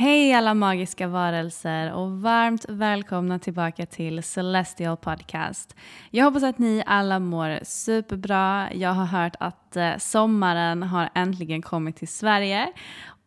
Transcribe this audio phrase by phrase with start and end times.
[0.00, 5.76] Hej alla magiska varelser och varmt välkomna tillbaka till Celestial Podcast.
[6.10, 8.68] Jag hoppas att ni alla mår superbra.
[8.74, 12.72] Jag har hört att eh, sommaren har äntligen kommit till Sverige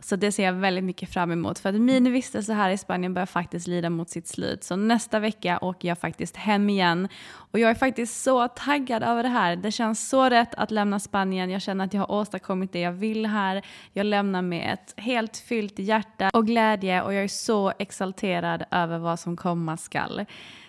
[0.01, 1.59] så det ser jag väldigt mycket fram emot.
[1.59, 4.63] För att min vistelse här i Spanien börjar faktiskt lida mot sitt slut.
[4.63, 7.07] Så nästa vecka åker jag faktiskt hem igen.
[7.33, 9.55] Och jag är faktiskt så taggad över det här.
[9.55, 11.49] Det känns så rätt att lämna Spanien.
[11.49, 13.61] Jag känner att jag har åstadkommit det jag vill här.
[13.93, 17.01] Jag lämnar med ett helt fyllt hjärta och glädje.
[17.01, 20.25] Och jag är så exalterad över vad som komma skall.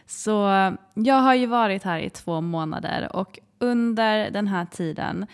[0.06, 0.32] Så
[0.94, 3.16] jag har ju varit här i två månader.
[3.16, 5.26] Och under den här tiden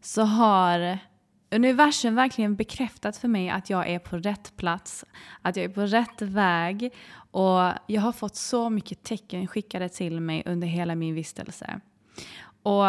[0.00, 0.98] så har
[1.50, 5.04] universum verkligen bekräftat för mig att jag är på rätt plats,
[5.42, 6.94] att jag är på rätt väg
[7.30, 11.80] och jag har fått så mycket tecken skickade till mig under hela min vistelse.
[12.62, 12.86] Och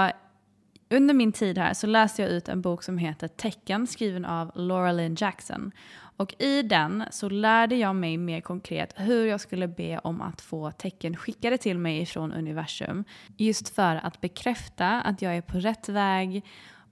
[0.90, 4.52] under min tid här så läste jag ut en bok som heter Tecken skriven av
[4.56, 5.72] Laura Lynn Jackson.
[6.18, 10.42] Och i den så lärde jag mig mer konkret hur jag skulle be om att
[10.42, 13.04] få tecken skickade till mig från universum.
[13.38, 16.46] Just för att bekräfta att jag är på rätt väg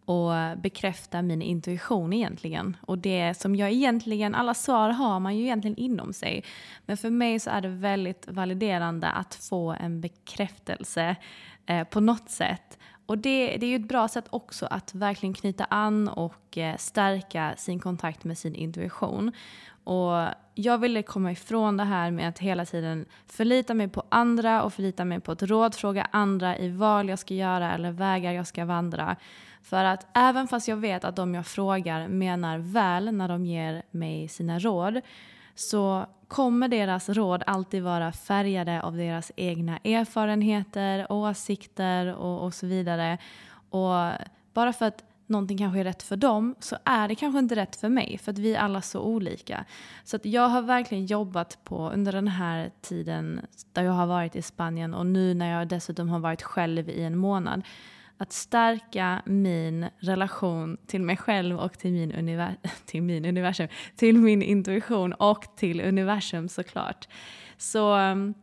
[0.08, 2.78] och bekräfta min intuition egentligen.
[2.82, 6.44] Och det som jag egentligen, alla svar har man ju egentligen inom sig.
[6.86, 11.16] Men för mig så är det väldigt validerande att få en bekräftelse
[11.66, 12.78] eh, på något sätt.
[13.08, 16.78] Och det, det är ju ett bra sätt också att verkligen knyta an och eh,
[16.78, 19.32] stärka sin kontakt med sin intuition.
[19.84, 24.64] Och jag ville komma ifrån det här med att hela tiden förlita mig på andra
[24.64, 28.48] och förlita mig på att rådfråga andra i val jag ska göra eller vägar jag
[28.48, 29.16] ska vandra.
[29.62, 33.84] För att även fast jag vet att de jag frågar menar väl när de ger
[33.92, 35.02] mig sina råd
[35.60, 42.68] så kommer deras råd alltid vara färgade av deras egna erfarenheter, åsikter och, och så
[42.68, 43.18] vidare.
[43.70, 44.12] Och
[44.54, 47.76] bara för att någonting kanske är rätt för dem så är det kanske inte rätt
[47.76, 49.66] för mig för att vi är alla så olika.
[50.04, 53.42] Så att jag har verkligen jobbat på under den här tiden
[53.74, 57.04] där jag har varit i Spanien och nu när jag dessutom har varit själv i
[57.04, 57.62] en månad
[58.18, 64.18] att stärka min relation till mig själv och till min, univer till min universum, till
[64.18, 67.08] min intuition och till universum såklart.
[67.58, 68.34] Så mm,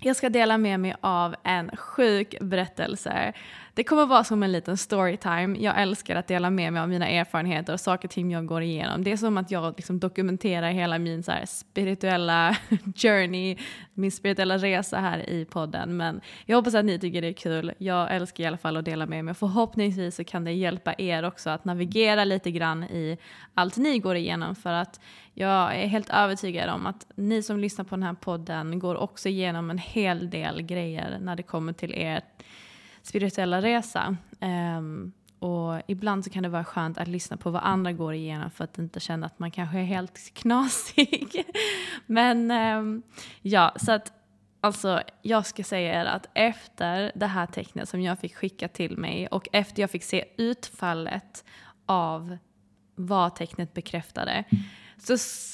[0.00, 3.32] jag ska dela med mig av en sjuk berättelse
[3.78, 5.56] det kommer vara som en liten storytime.
[5.58, 8.62] Jag älskar att dela med mig av mina erfarenheter och saker och ting jag går
[8.62, 9.04] igenom.
[9.04, 12.56] Det är som att jag liksom dokumenterar hela min så spirituella
[12.96, 13.56] journey,
[13.94, 15.96] min spirituella resa här i podden.
[15.96, 17.72] Men jag hoppas att ni tycker det är kul.
[17.78, 19.34] Jag älskar i alla fall att dela med mig.
[19.34, 23.18] Förhoppningsvis så kan det hjälpa er också att navigera lite grann i
[23.54, 24.54] allt ni går igenom.
[24.54, 25.00] För att
[25.34, 29.28] jag är helt övertygad om att ni som lyssnar på den här podden går också
[29.28, 32.20] igenom en hel del grejer när det kommer till er
[33.02, 34.16] spirituella resa.
[34.40, 38.50] Um, och ibland så kan det vara skönt att lyssna på vad andra går igenom
[38.50, 41.44] för att inte känna att man kanske är helt knasig.
[42.06, 43.02] Men um,
[43.42, 44.12] ja, så att
[44.60, 48.98] Alltså, jag ska säga er att efter det här tecknet som jag fick skicka till
[48.98, 51.44] mig och efter jag fick se utfallet
[51.86, 52.38] av
[52.94, 54.44] vad tecknet bekräftade.
[54.98, 55.12] Så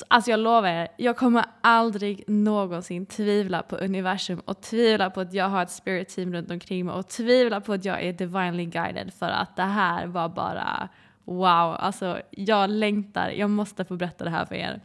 [0.09, 5.35] alltså jag lovar er, jag kommer aldrig någonsin tvivla på universum och tvivla på att
[5.35, 8.65] jag har ett spirit team runt omkring mig och tvivla på att jag är divinely
[8.65, 10.89] guided för att det här var bara
[11.25, 11.77] wow.
[11.79, 14.81] Alltså jag längtar, jag måste få berätta det här för er.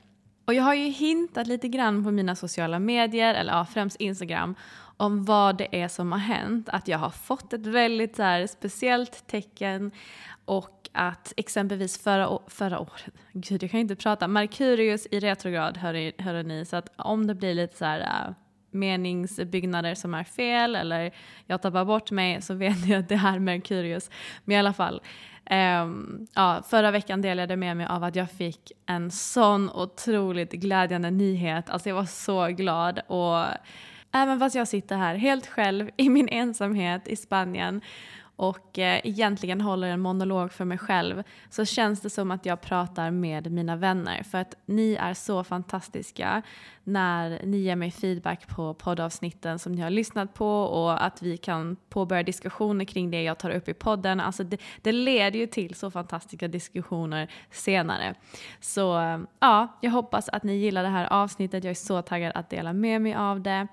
[0.45, 4.55] Och jag har ju hintat lite grann på mina sociala medier, eller ja, främst Instagram,
[4.97, 6.69] om vad det är som har hänt.
[6.69, 9.91] Att jag har fått ett väldigt så här, speciellt tecken
[10.45, 16.21] och att exempelvis förra, förra året, gud jag kan inte prata, Merkurius i retrograd hör,
[16.21, 18.33] hör ni, så att om det blir lite så här äh,
[18.71, 21.11] meningsbyggnader som är fel eller
[21.45, 24.09] jag tappar bort mig så vet ni att det är Merkurius.
[24.45, 25.01] Men i alla fall,
[25.83, 30.51] um, ja, förra veckan delade jag med mig av att jag fick en sån otroligt
[30.51, 31.69] glädjande nyhet.
[31.69, 33.45] Alltså jag var så glad och
[34.11, 37.81] även fast jag sitter här helt själv i min ensamhet i Spanien
[38.39, 42.61] och eh, egentligen håller en monolog för mig själv så känns det som att jag
[42.61, 46.41] pratar med mina vänner för att ni är så fantastiska
[46.83, 51.37] när ni ger mig feedback på poddavsnitten som ni har lyssnat på och att vi
[51.37, 54.19] kan påbörja diskussioner kring det jag tar upp i podden.
[54.19, 58.15] Alltså det, det leder ju till så fantastiska diskussioner senare.
[58.59, 58.81] Så
[59.39, 61.63] ja, jag hoppas att ni gillar det här avsnittet.
[61.63, 63.67] Jag är så taggad att dela med mig av det.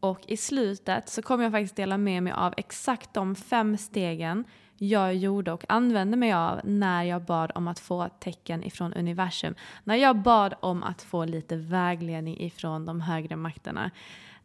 [0.00, 4.44] Och i slutet så kommer jag faktiskt dela med mig av exakt de fem stegen
[4.76, 9.54] jag gjorde och använde mig av när jag bad om att få tecken ifrån universum.
[9.84, 13.90] När jag bad om att få lite vägledning ifrån de högre makterna.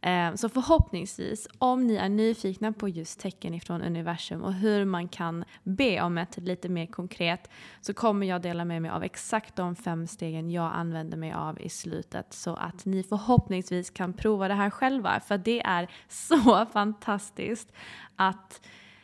[0.04, 5.08] Eh, så förhoppningsvis, om ni är nyfikna på just tecken ifrån universum och hur man
[5.08, 7.50] kan be om ett lite mer konkret
[7.82, 11.62] så kommer jag dela med mig av exakt de fem stegen jag använder mig av
[11.62, 15.20] i slutet så att ni förhoppningsvis kan prova det här själva.
[15.20, 17.74] För det är så fantastiskt
[18.16, 18.62] att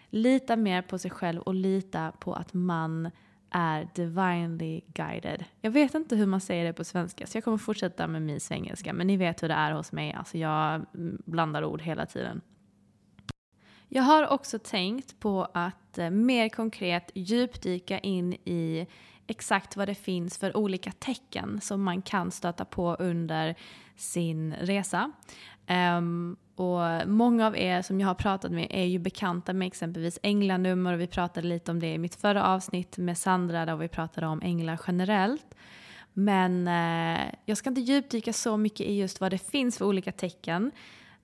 [0.10, 3.10] lita mer på sig själv och lita på att man
[3.52, 5.46] är divinely guided.
[5.62, 8.40] Jag vet inte hur man säger det på svenska så jag kommer fortsätta med min
[8.40, 10.86] svengelska men ni vet hur det är hos mig, alltså jag
[11.26, 12.42] blandar ord hela tiden.
[13.88, 18.88] Jag har också tänkt på att eh, mer konkret djupdyka in i
[19.28, 23.56] exakt vad det finns för olika tecken som man kan stöta på under
[23.96, 25.12] sin resa.
[25.98, 30.20] Um, och många av er som jag har pratat med är ju bekanta med exempelvis
[30.24, 33.88] änglanummer och vi pratade lite om det i mitt förra avsnitt med Sandra där vi
[33.88, 35.56] pratade om änglar generellt.
[36.14, 40.12] Men eh, jag ska inte djupdyka så mycket i just vad det finns för olika
[40.12, 40.72] tecken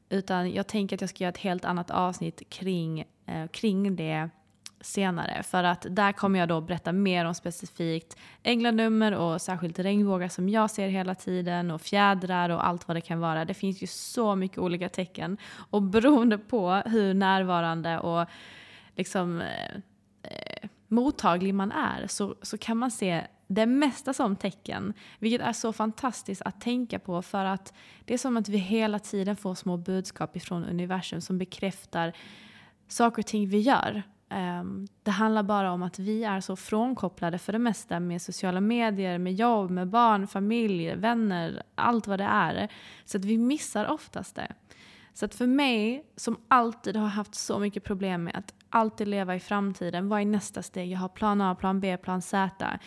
[0.09, 4.29] utan jag tänker att jag ska göra ett helt annat avsnitt kring, eh, kring det
[4.85, 5.43] senare.
[5.43, 10.49] För att där kommer jag då berätta mer om specifikt änglanummer och särskilt regnbågar som
[10.49, 13.45] jag ser hela tiden och fjädrar och allt vad det kan vara.
[13.45, 15.37] Det finns ju så mycket olika tecken
[15.69, 18.27] och beroende på hur närvarande och
[18.95, 19.75] liksom eh,
[20.23, 24.93] eh, mottaglig man är så, så kan man se det mesta som tecken.
[25.19, 27.73] Vilket är så fantastiskt att tänka på för att
[28.05, 32.13] det är som att vi hela tiden får små budskap ifrån universum som bekräftar
[32.87, 34.03] saker och ting vi gör.
[34.30, 38.62] Um, det handlar bara om att vi är så frånkopplade för det mesta med sociala
[38.62, 42.72] medier, med jobb, med barn, familj, vänner, allt vad det är.
[43.06, 44.51] Så att vi missar oftast det.
[45.13, 49.36] Så att för mig, som alltid har haft så mycket problem med att alltid leva
[49.36, 50.92] i framtiden, vad är nästa steg?
[50.92, 52.80] Jag har plan A, plan B, plan Z.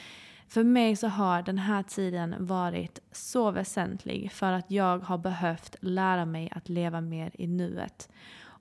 [0.49, 5.77] För mig så har den här tiden varit så väsentlig för att jag har behövt
[5.81, 8.09] lära mig att leva mer i nuet.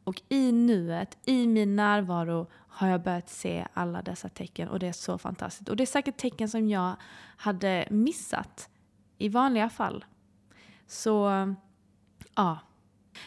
[0.03, 4.87] Och i nuet, i min närvaro, har jag börjat se alla dessa tecken och det
[4.87, 5.69] är så fantastiskt.
[5.69, 6.95] Och det är säkert tecken som jag
[7.37, 8.69] hade missat
[9.17, 10.05] i vanliga fall.
[10.87, 11.29] Så
[12.35, 12.59] ja.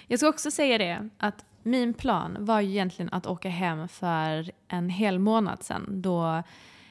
[0.06, 4.50] Jag ska också säga det att min plan var ju egentligen att åka hem för
[4.68, 6.42] en hel månad sedan då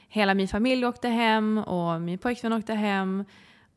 [0.08, 3.24] hela min familj åkte hem och min pojkvän åkte hem.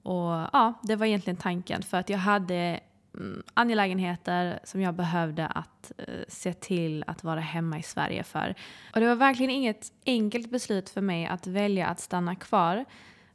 [0.03, 2.79] Och ja, det var egentligen tanken för att jag hade
[3.19, 8.55] Eh, angelägenheter som jag behövde att eh, se till att vara hemma i Sverige för.
[8.93, 12.85] Och det var verkligen inget enkelt beslut för mig att välja att stanna kvar.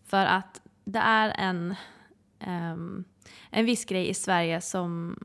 [0.04, 1.74] För att det är en,
[2.46, 3.04] um,
[3.50, 5.18] en viss grej i Sverige som,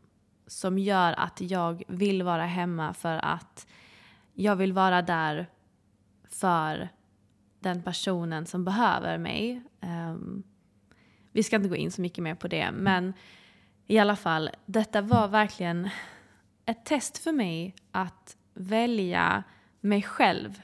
[0.48, 3.68] som gör att jag vill vara hemma för att
[4.34, 5.48] jag vill vara där
[6.30, 6.90] för
[7.60, 9.62] den personen som behöver mig.
[9.82, 10.44] Um,
[11.32, 13.14] vi ska inte gå in så mycket mer på det, men
[13.88, 15.90] i alla fall, detta var verkligen
[16.66, 19.44] ett test för mig att välja
[19.82, 20.62] mig själv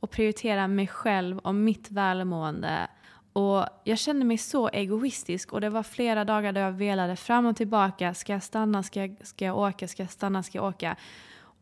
[0.00, 2.88] och prioritera mig själv och mitt välmående
[3.32, 7.46] Och jag kände mig så egoistisk och det var flera dagar där jag velade fram
[7.46, 8.14] och tillbaka.
[8.14, 8.82] Ska jag stanna?
[8.82, 9.88] Ska jag, ska jag åka?
[9.88, 10.42] Ska jag stanna?
[10.42, 10.96] Ska jag åka?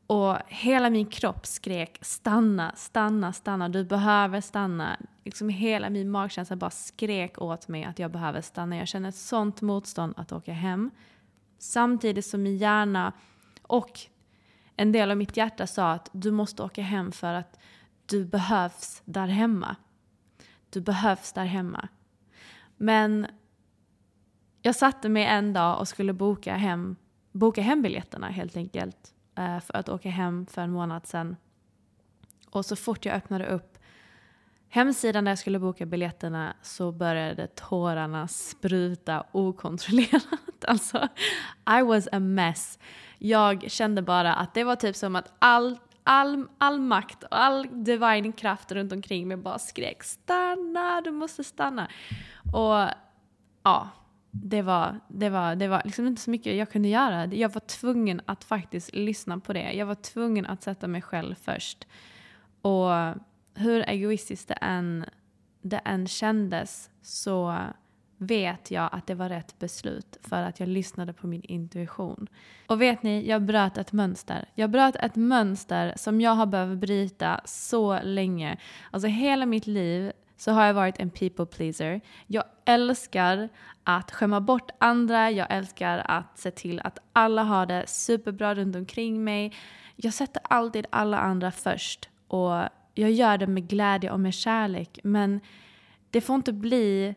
[0.09, 3.69] Och hela min kropp skrek stanna, stanna, stanna.
[3.69, 4.97] Du behöver stanna.
[5.25, 8.77] Liksom hela min magkänsla bara skrek åt mig att jag behöver stanna.
[8.77, 10.91] Jag kände ett sånt motstånd att åka hem.
[11.59, 13.13] Samtidigt som min hjärna
[13.63, 14.01] och
[14.77, 17.59] en del av mitt hjärta sa att du måste åka hem för att
[18.07, 19.77] du behövs där hemma.
[20.71, 21.89] Du behövs där hemma.
[22.77, 23.27] Men
[24.63, 26.97] jag satte mig en dag och skulle boka hem,
[27.33, 31.37] boka hem biljetterna helt enkelt Eh, för att åka hem för en månad sedan.
[32.51, 33.79] Och så fort jag öppnade upp
[34.69, 40.25] hemsidan där jag skulle boka biljetterna så började tårarna spruta okontrollerat.
[40.67, 41.09] Alltså,
[41.79, 42.79] I was a mess.
[43.19, 47.85] Jag kände bara att det var typ som att all, all, all makt och all
[47.85, 51.89] divine kraft runt omkring mig bara skrek stanna, du måste stanna.
[52.53, 52.89] Och
[53.63, 53.89] ja,
[54.31, 57.27] det var, det var, det var liksom inte så mycket jag kunde göra.
[57.27, 59.73] Jag var tvungen att faktiskt lyssna på det.
[59.73, 61.87] Jag var tvungen att sätta mig själv först.
[62.63, 62.91] Och
[63.55, 65.05] hur egoistiskt det än,
[65.63, 67.57] det än kändes så
[68.19, 72.27] vet jag att det var rätt beslut för att jag lyssnade på min intuition.
[72.67, 74.49] Och vet ni, jag bröt ett mönster.
[74.55, 78.59] Jag bröt ett mönster som jag har behövt bryta så länge.
[78.91, 82.01] Alltså hela mitt liv så har jag varit en people pleaser.
[82.27, 83.49] Jag älskar
[83.85, 88.77] att skämma bort andra, jag älskar att se till att alla har det superbra runt
[88.77, 89.55] omkring mig.
[89.97, 92.53] Jag sätter alltid alla andra först och
[92.95, 95.41] jag gör det med glädje och med kärlek men
[96.11, 97.15] det får inte bli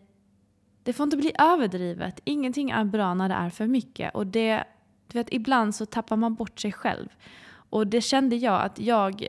[0.83, 2.19] det får inte bli överdrivet.
[2.23, 4.15] Ingenting är bra när det är för mycket.
[4.15, 4.63] Och det,
[5.07, 7.09] du vet, ibland så tappar man bort sig själv.
[7.51, 9.27] Och det kände jag att jag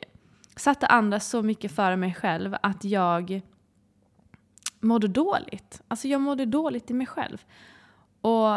[0.57, 3.43] satte andra så mycket före mig själv att jag
[4.83, 5.83] mådde dåligt.
[5.89, 7.45] Alltså jag mådde dåligt i mig själv.
[8.21, 8.57] Och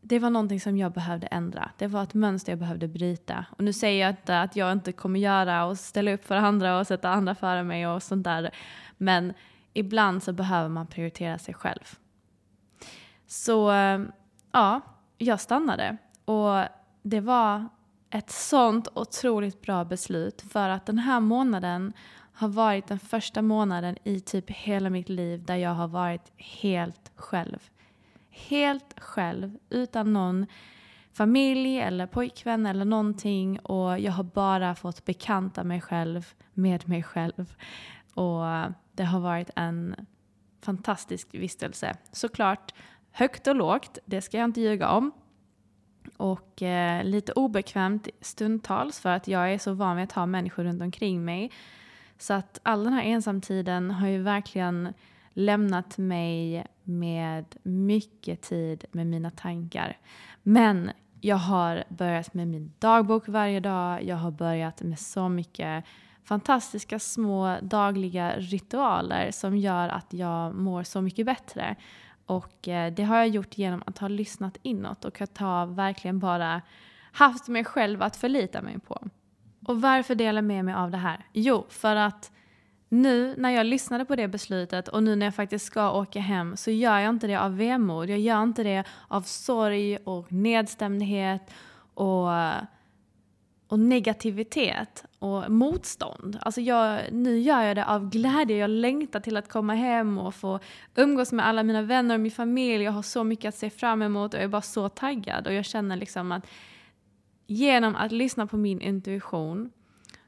[0.00, 1.70] det var någonting som jag behövde ändra.
[1.78, 3.46] Det var ett mönster jag behövde bryta.
[3.50, 6.78] Och nu säger jag inte att jag inte kommer göra och ställa upp för andra
[6.78, 8.50] och sätta andra före mig och sånt där.
[8.96, 9.32] Men
[9.72, 11.98] ibland så behöver man prioritera sig själv.
[13.26, 13.72] Så
[14.52, 14.80] ja,
[15.18, 15.96] jag stannade.
[16.24, 16.64] Och
[17.02, 17.68] det var
[18.10, 21.92] ett sånt otroligt bra beslut för att den här månaden
[22.34, 27.12] har varit den första månaden i typ hela mitt liv där jag har varit helt
[27.16, 27.70] själv.
[28.30, 30.46] Helt själv, utan någon
[31.12, 37.02] familj eller pojkvän eller någonting och jag har bara fått bekanta mig själv med mig
[37.02, 37.54] själv.
[38.14, 38.42] Och
[38.92, 39.94] det har varit en
[40.62, 41.96] fantastisk vistelse.
[42.12, 42.74] Såklart
[43.10, 45.12] högt och lågt, det ska jag inte ljuga om.
[46.16, 50.64] Och eh, lite obekvämt stundtals för att jag är så van vid att ha människor
[50.64, 51.50] runt omkring mig.
[52.18, 54.94] Så att all den här ensamtiden har ju verkligen
[55.32, 59.98] lämnat mig med mycket tid med mina tankar.
[60.42, 60.90] Men
[61.20, 64.04] jag har börjat med min dagbok varje dag.
[64.04, 65.84] Jag har börjat med så mycket
[66.24, 71.76] fantastiska små dagliga ritualer som gör att jag mår så mycket bättre.
[72.26, 76.18] Och eh, det har jag gjort genom att ha lyssnat inåt och att ha verkligen
[76.18, 76.62] bara
[77.12, 79.08] haft mig själv att förlita mig på.
[79.66, 81.26] Och varför delar jag med mig av det här?
[81.32, 82.30] Jo, för att
[82.88, 86.56] nu när jag lyssnade på det beslutet och nu när jag faktiskt ska åka hem
[86.56, 88.10] så gör jag inte det av vemod.
[88.10, 91.50] Jag gör inte det av sorg och nedstämdhet
[91.94, 92.28] och
[93.68, 96.38] och negativitet och motstånd.
[96.40, 98.56] Alltså jag, nu gör jag det av glädje.
[98.56, 100.60] Jag längtar till att komma hem och få
[100.94, 102.84] umgås med alla mina vänner och min familj.
[102.84, 105.46] Jag har så mycket att se fram emot och jag är bara så taggad.
[105.46, 106.46] Och jag känner liksom att
[107.46, 109.70] genom att lyssna på min intuition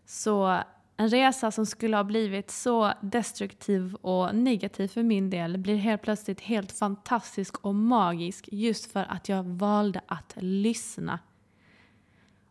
[0.04, 0.60] så
[0.96, 6.02] en resa som skulle ha blivit så destruktiv och negativ för min del blir helt
[6.02, 11.18] plötsligt helt fantastisk och magisk just för att jag valde att lyssna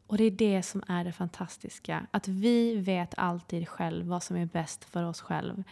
[0.08, 2.08] och det är det som är det fantastiska.
[2.12, 5.64] Att vi vet alltid själv vad som är bäst för oss själva.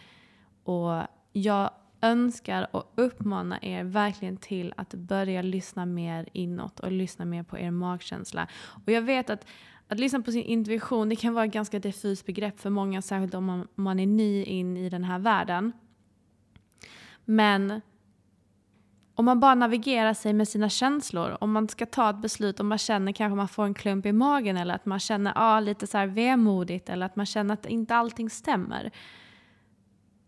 [0.64, 1.70] Och jag
[2.04, 7.58] önskar och uppmanar er verkligen till att börja lyssna mer inåt och lyssna mer på
[7.58, 8.48] er magkänsla.
[8.86, 9.46] Och jag vet att
[9.88, 13.34] att lyssna på sin intuition det kan vara ett ganska diffust begrepp för många, särskilt
[13.34, 15.72] om man, man är ny in i den här världen.
[17.24, 17.80] Men
[19.14, 22.66] om man bara navigerar sig med sina känslor, om man ska ta ett beslut, och
[22.66, 25.86] man känner kanske man får en klump i magen eller att man känner ah, lite
[25.86, 28.90] så här vemodigt eller att man känner att inte allting stämmer.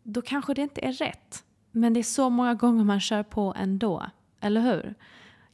[0.02, 1.44] Då kanske det inte är rätt.
[1.76, 4.06] Men det är så många gånger man kör på ändå,
[4.40, 4.94] eller hur?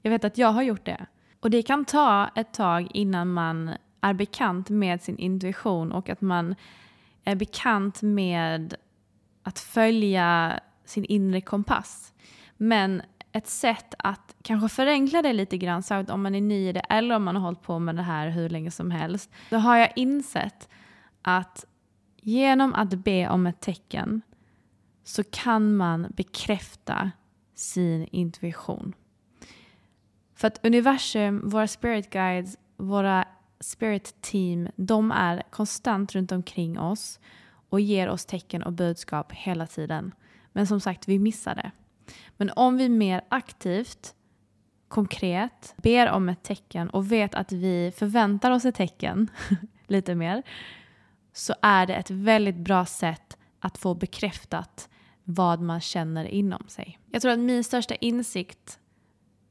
[0.02, 1.06] Jag vet att jag har gjort det.
[1.40, 6.20] Och det kan ta ett tag innan man är bekant med sin intuition och att
[6.20, 6.54] man
[7.24, 8.74] är bekant med
[9.42, 12.12] att följa sin inre kompass.
[12.56, 13.02] Men
[13.32, 16.80] ett sätt att kanske förenkla det lite grann, särskilt om man är ny i det
[16.80, 19.30] eller om man har hållit på med det här hur länge som helst.
[19.50, 20.68] Då har jag insett
[21.22, 21.64] att
[22.20, 24.22] genom att be om ett tecken
[25.04, 27.10] så kan man bekräfta
[27.54, 28.94] sin intuition.
[30.34, 33.24] För att universum, våra spirit guides, våra
[33.60, 37.20] spirit team, de är konstant runt omkring oss
[37.68, 40.14] och ger oss tecken och budskap hela tiden.
[40.52, 41.70] Men som sagt, vi missar det.
[42.36, 44.14] Men om vi mer aktivt,
[44.88, 49.30] konkret, ber om ett tecken och vet att vi förväntar oss ett tecken
[49.86, 50.42] lite mer,
[51.32, 54.88] så är det ett väldigt bra sätt att få bekräftat
[55.34, 56.98] vad man känner inom sig.
[57.10, 58.78] Jag tror att min största insikt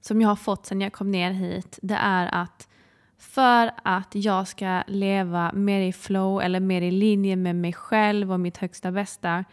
[0.02, 2.68] som jag har fått sedan jag kom ner hit, det är att
[3.18, 8.32] för att jag ska leva mer i flow eller mer i linje med mig själv
[8.32, 9.46] och mitt högsta bästa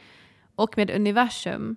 [0.54, 1.76] och med universum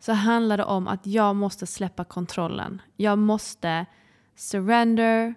[0.00, 2.82] så handlar det om att jag måste släppa kontrollen.
[2.96, 3.86] Jag måste
[4.36, 5.34] surrender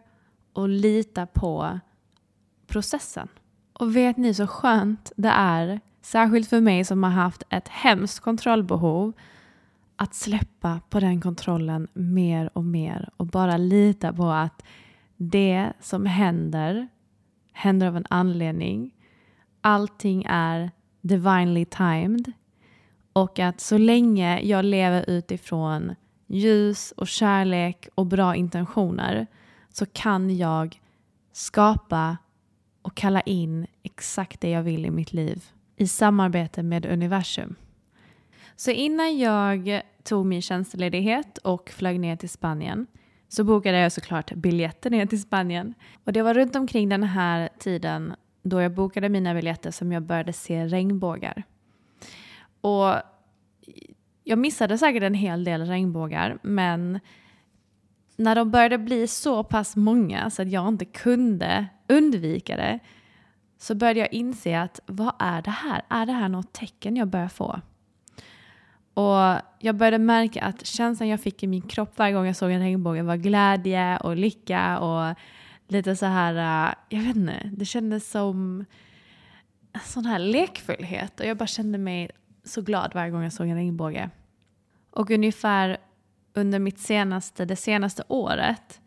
[0.54, 1.80] och lita på
[2.68, 3.28] processen.
[3.74, 5.80] Och vet ni så skönt det är,
[6.12, 9.14] särskilt för mig som har haft ett hemskt kontrollbehov,
[9.96, 14.64] att släppa på den kontrollen mer och mer och bara lita på att
[15.18, 16.88] det som händer
[17.54, 18.96] händer av en anledning.
[19.62, 20.72] Allting är
[21.02, 22.32] divinely timed
[23.14, 25.96] och att så länge jag lever utifrån
[26.28, 29.28] ljus och kärlek och bra intentioner
[29.70, 30.82] så kan jag
[31.32, 32.18] skapa
[32.82, 35.44] och kalla in exakt det jag vill i mitt liv
[35.78, 37.56] i samarbete med universum.
[38.56, 42.88] Så innan jag tog min tjänstledighet och flög ner till Spanien
[43.28, 45.74] så bokade jag såklart biljetter ner till Spanien.
[46.04, 50.04] Och det var runt omkring den här tiden då jag bokade mina biljetter som jag
[50.04, 51.44] började se regnbågar.
[52.62, 52.94] Och
[54.24, 57.00] jag missade säkert en hel del regnbågar, men
[58.16, 62.80] när de började bli så pass många så att jag inte kunde undvika det
[63.58, 65.82] så började jag inse att vad är det här?
[65.90, 67.62] Är det här något tecken jag börjar få?
[68.94, 72.52] Och jag började märka att känslan jag fick i min kropp varje gång jag såg
[72.52, 75.16] en regnbåge var glädje och lycka och
[75.68, 78.66] lite så här, äh, jag vet inte, det kändes som
[79.74, 82.10] en sån här lekfullhet och jag bara kände mig
[82.44, 84.10] så glad varje gång jag såg en regnbåge.
[84.92, 85.78] Och ungefär
[86.34, 88.82] under mitt senaste, det senaste året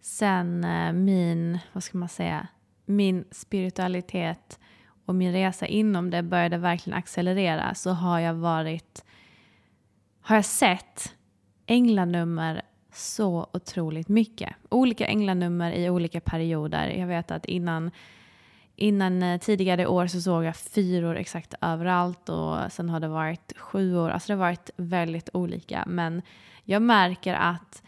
[0.00, 2.46] sen äh, min, vad ska man säga,
[2.84, 4.58] min spiritualitet
[5.06, 9.04] och min resa inom det började verkligen accelerera så har jag varit
[10.20, 11.14] har jag sett
[11.66, 14.56] änglanummer så otroligt mycket.
[14.68, 16.88] Olika änglanummer i olika perioder.
[16.88, 17.90] Jag vet att innan,
[18.76, 23.52] innan eh, tidigare år så såg jag fyror exakt överallt och sen har det varit
[23.56, 24.10] sju år.
[24.10, 25.84] Alltså det har varit väldigt olika.
[25.86, 26.22] Men
[26.64, 27.82] jag märker att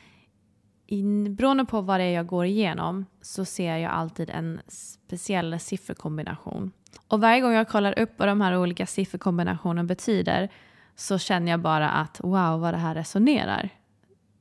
[0.86, 5.60] in, beroende på vad det är jag går igenom så ser jag alltid en speciell
[5.60, 6.72] sifferkombination.
[7.08, 10.48] Och varje gång jag kollar upp vad de här olika sifferkombinationerna betyder
[10.96, 13.68] så känner jag bara att wow vad det här resonerar.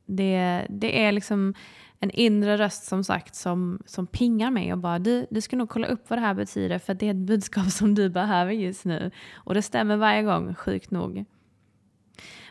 [0.06, 1.54] Det, det är liksom
[2.00, 5.70] en inre röst som sagt som, som pingar mig och bara du, du ska nog
[5.70, 8.86] kolla upp vad det här betyder för det är ett budskap som du behöver just
[8.86, 9.12] nu.
[9.34, 11.26] Och det stämmer varje gång, sjukt nog.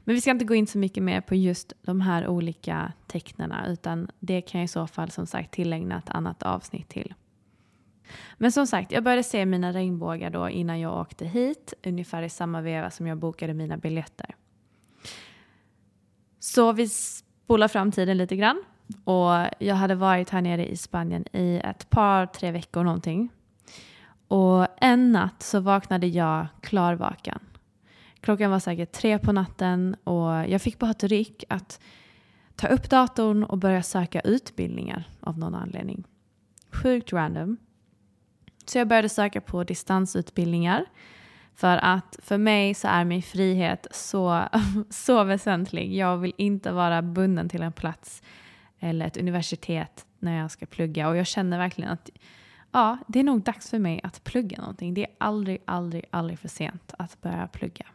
[0.05, 3.67] Men vi ska inte gå in så mycket mer på just de här olika tecknena
[3.69, 7.15] utan det kan jag i så fall som sagt tillägna ett annat avsnitt till.
[8.37, 12.29] Men som sagt, jag började se mina regnbågar då innan jag åkte hit, ungefär i
[12.29, 14.35] samma veva som jag bokade mina biljetter.
[16.38, 18.62] Så vi spolar fram tiden lite grann.
[19.05, 23.29] Och jag hade varit här nere i Spanien i ett par, tre veckor någonting.
[24.29, 27.38] Och en natt så vaknade jag klarvaken.
[28.23, 31.81] Klockan var säkert tre på natten och jag fick bara ett ryck att
[32.57, 36.05] ta upp datorn och börja söka utbildningar av någon anledning.
[36.71, 37.57] Sjukt random.
[38.67, 40.85] Så jag började söka på distansutbildningar.
[41.55, 44.45] För att för mig så är min frihet så,
[44.91, 45.95] så väsentlig.
[45.95, 48.23] Jag vill inte vara bunden till en plats
[48.79, 51.09] eller ett universitet när jag ska plugga.
[51.09, 52.11] Och jag känner verkligen att
[52.73, 54.95] ja, det är nog dags för mig att plugga någonting.
[54.95, 57.87] Det är aldrig, aldrig, aldrig för sent att börja plugga.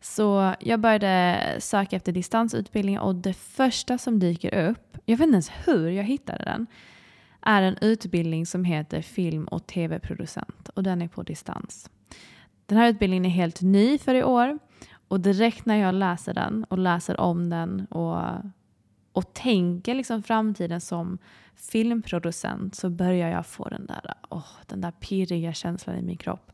[0.00, 5.34] Så jag började söka efter distansutbildning och det första som dyker upp, jag vet inte
[5.34, 6.66] ens hur jag hittade den,
[7.40, 11.90] är en utbildning som heter film och tv-producent och den är på distans.
[12.66, 14.58] Den här utbildningen är helt ny för i år
[15.08, 18.22] och direkt när jag läser den och läser om den och,
[19.12, 21.18] och tänker liksom framtiden som
[21.54, 26.52] filmproducent så börjar jag få den där, oh, den där pirriga känslan i min kropp.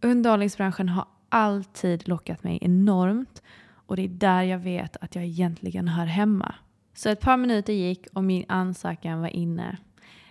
[0.00, 3.42] Underhållningsbranschen har alltid lockat mig enormt
[3.86, 6.54] och det är där jag vet att jag egentligen hör hemma.
[6.94, 9.76] Så ett par minuter gick och min ansökan var inne.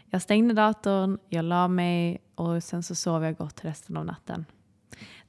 [0.10, 4.46] Jag stängde datorn, jag la mig och sen så sov jag gott resten av natten.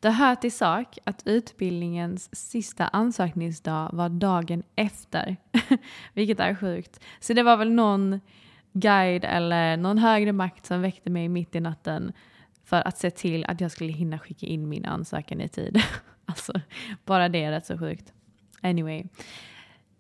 [0.01, 5.37] Det hör till sak att utbildningens sista ansökningsdag var dagen efter,
[6.13, 7.01] vilket är sjukt.
[7.21, 8.21] Så det var väl någon
[8.73, 12.13] guide eller någon högre makt som väckte mig mitt i natten
[12.67, 15.83] för att se till att jag skulle hinna skicka in min ansökan i tid.
[16.27, 16.53] alltså,
[17.05, 18.13] bara det är rätt så sjukt.
[18.61, 19.05] Anyway.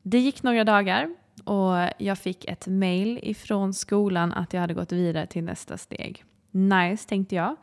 [0.02, 4.92] Det gick några dagar och jag fick ett mail ifrån skolan att jag hade gått
[4.92, 6.24] vidare till nästa steg.
[6.50, 7.56] Nice, tänkte jag.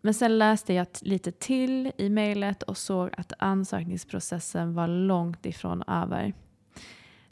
[0.00, 5.82] Men sen läste jag lite till i mejlet och såg att ansökningsprocessen var långt ifrån
[5.86, 6.32] över.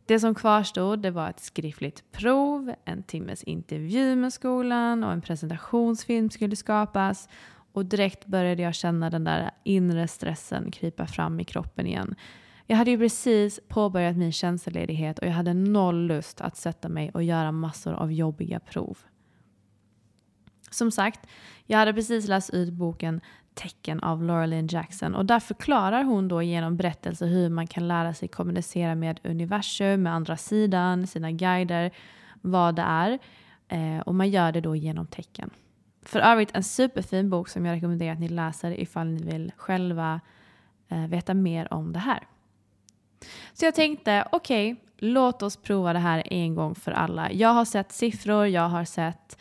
[0.06, 5.20] Det som kvarstod det var ett skriftligt prov, en timmes intervju med skolan och en
[5.20, 7.28] presentationsfilm skulle skapas.
[7.72, 12.14] Och direkt började jag känna den där inre stressen krypa fram i kroppen igen.
[12.66, 17.10] Jag hade ju precis påbörjat min tjänstledighet och jag hade noll lust att sätta mig
[17.14, 18.98] och göra massor av jobbiga prov.
[20.70, 21.26] Som sagt,
[21.66, 23.20] jag hade precis läst ut boken
[23.54, 27.88] Tecken av Laura Lynn Jackson och där förklarar hon då genom berättelser hur man kan
[27.88, 31.90] lära sig kommunicera med universum, med andra sidan, sina guider,
[32.40, 33.18] vad det är.
[33.68, 35.50] Eh, och man gör det då genom tecken.
[36.02, 40.20] För övrigt en superfin bok som jag rekommenderar att ni läser ifall ni vill själva
[40.88, 42.26] eh, veta mer om det här.
[43.52, 47.32] Så jag tänkte, okej, okay, låt oss prova det här en gång för alla.
[47.32, 49.38] Jag har sett siffror, jag har sett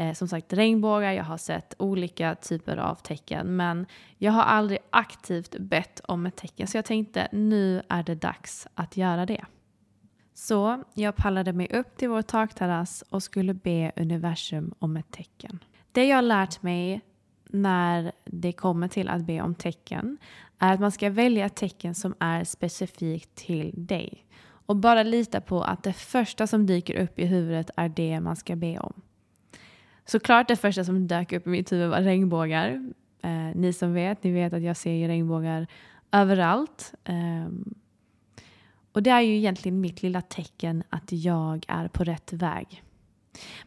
[0.00, 3.86] eh, som sagt regnbågar, jag har sett olika typer av tecken men
[4.18, 8.66] jag har aldrig aktivt bett om ett tecken så jag tänkte nu är det dags
[8.74, 9.44] att göra det.
[10.34, 15.64] Så jag pallade mig upp till vår takterrass och skulle be universum om ett tecken.
[15.92, 17.00] Det jag har lärt mig
[17.48, 20.18] när det kommer till att be om tecken
[20.58, 24.26] är att man ska välja ett tecken som är specifikt till dig.
[24.66, 28.36] Och bara lita på att det första som dyker upp i huvudet är det man
[28.36, 29.02] ska be om.
[30.04, 32.92] Såklart det första som dök upp i mitt huvud var regnbågar.
[33.22, 35.66] Eh, ni som vet, ni vet att jag ser regnbågar
[36.12, 36.94] överallt.
[37.04, 37.48] Eh,
[38.92, 42.82] och det är ju egentligen mitt lilla tecken att jag är på rätt väg.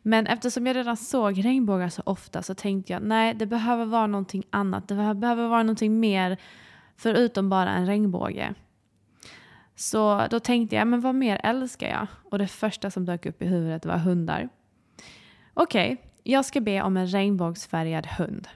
[0.02, 4.08] Men eftersom jag redan såg regnbågar så ofta så tänkte jag nej, det behöver vara
[4.08, 4.88] någonting annat.
[4.88, 6.38] Det behöver vara någonting mer
[6.98, 8.54] förutom bara en regnbåge.
[9.76, 12.08] Så då tänkte jag, men vad mer älskar jag?
[12.32, 14.50] Och det första som dök upp i huvudet var hundar.
[15.54, 18.48] Okej, okay, jag ska be om en regnbågsfärgad hund.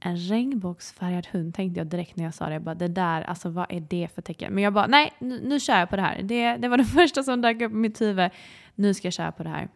[0.00, 2.52] En regnbågsfärgad hund tänkte jag direkt när jag sa det.
[2.52, 4.54] Jag bara, det där, alltså vad är det för tecken?
[4.54, 6.22] Men jag bara, nej, nu, nu kör jag på det här.
[6.22, 8.30] Det, det var det första som dök upp i mitt huvud.
[8.74, 9.68] Nu ska jag köra på det här.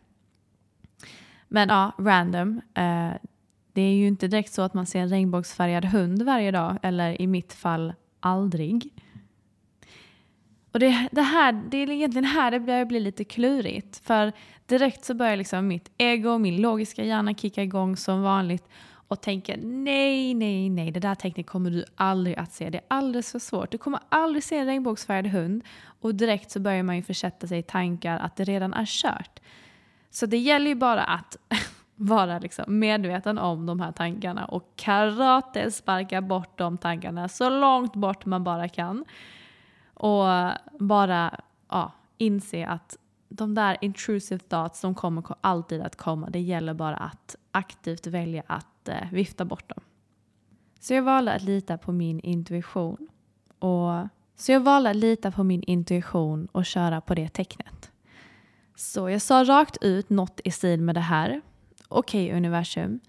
[1.49, 2.61] Men ja, random.
[2.75, 3.11] Eh,
[3.73, 6.79] det är ju inte direkt så att man ser en regnbågsfärgad hund varje dag.
[6.83, 8.93] Eller i mitt fall, aldrig.
[10.73, 14.07] Och det, det, här, det är egentligen här det börjar bli lite klurigt.
[14.07, 14.33] För
[14.67, 18.69] direkt så börjar liksom mitt ego, min logiska hjärna kicka igång som vanligt
[19.11, 22.71] och tänker nej, nej, nej, det där tecknet kommer du aldrig att se.
[22.71, 23.71] Det är alldeles för svårt.
[23.71, 25.63] Du kommer aldrig se en regnbågsfärgad hund.
[26.01, 29.41] Och direkt så börjar man ju försätta sig i tankar att det redan är kört.
[30.11, 31.37] Så det gäller ju bara att
[31.95, 37.95] vara liksom medveten om de här tankarna och karate sparka bort de tankarna så långt
[37.95, 39.05] bort man bara kan.
[40.01, 42.97] Och bara ja, inse att
[43.29, 46.31] de där intrusive thoughts, de kommer alltid att komma.
[46.31, 49.81] Det gäller bara att aktivt välja att eh, vifta bort dem.
[50.81, 53.09] Så jag valde att lita på min intuition.
[53.59, 57.91] Och, så jag valde att lita på min intuition och köra på det tecknet.
[58.77, 61.41] Så jag sa rakt ut något i stil med det här.
[61.89, 63.01] Okej okay, universum.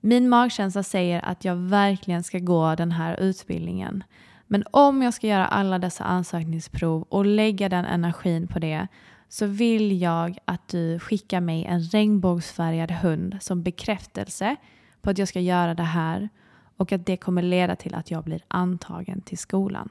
[0.00, 4.04] Min magkänsla säger att jag verkligen ska gå den här utbildningen.
[4.52, 8.88] Men om jag ska göra alla dessa ansökningsprov och lägga den energin på det
[9.28, 14.56] så vill jag att du skickar mig en regnbågsfärgad hund som bekräftelse
[15.00, 16.28] på att jag ska göra det här
[16.76, 19.88] och att det kommer leda till att jag blir antagen till skolan.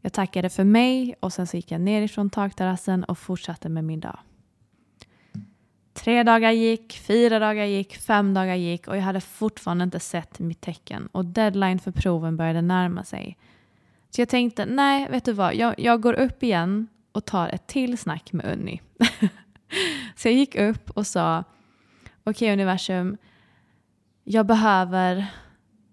[0.00, 3.84] Jag tackade för mig och sen så gick jag ner ifrån takterrassen och fortsatte med
[3.84, 4.18] min dag.
[5.98, 10.38] Tre dagar gick, fyra dagar gick, fem dagar gick och jag hade fortfarande inte sett
[10.38, 13.36] mitt tecken och deadline för proven började närma sig.
[14.10, 17.66] Så jag tänkte, nej, vet du vad, jag, jag går upp igen och tar ett
[17.66, 18.80] till snack med Unni.
[20.16, 21.44] så jag gick upp och sa,
[22.24, 23.16] okej okay, universum,
[24.24, 25.26] jag behöver,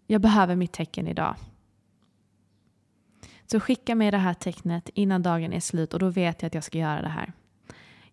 [0.07, 1.35] jag behöver mitt tecken idag.
[3.51, 6.53] Så skicka mig det här tecknet innan dagen är slut och då vet jag att
[6.55, 7.33] jag ska göra det här.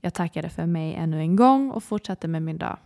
[0.05, 2.79] Jag tackade för mig ännu en gång och fortsatte med min dag.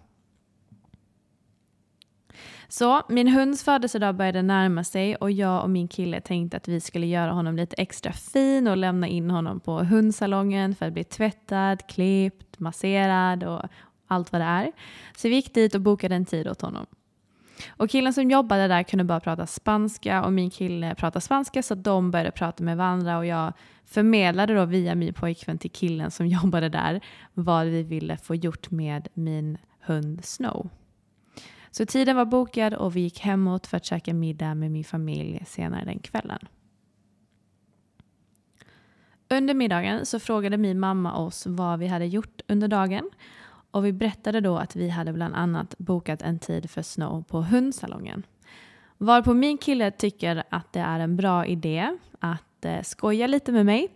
[2.69, 6.81] Så min hunds födelsedag började närma sig och jag och min kille tänkte att vi
[6.81, 11.05] skulle göra honom lite extra fin och lämna in honom på hundsalongen för att bli
[11.05, 13.63] tvättad, klippt, masserad och
[14.07, 14.73] allt vad det är.
[15.17, 16.87] Så vi gick dit och bokade en tid åt honom.
[17.69, 21.75] Och killen som jobbade där kunde bara prata spanska och min kille pratade spanska så
[21.75, 23.53] de började prata med varandra och jag
[23.87, 27.01] förmedlade då via min pojkvän till killen som jobbade där
[27.35, 30.71] vad vi ville få gjort med min hund Snow.
[31.71, 35.43] Så tiden var bokad och vi gick hemåt för att käka middag med min familj
[35.47, 36.39] senare den kvällen.
[39.29, 43.11] Under middagen så frågade min mamma oss vad vi hade gjort under dagen
[43.71, 47.43] och vi berättade då att vi hade bland annat bokat en tid för Snow på
[47.43, 48.23] hundsalongen.
[48.99, 53.53] Varpå min kille tycker att det är en bra idé att att eh, skoja lite
[53.53, 53.89] med mig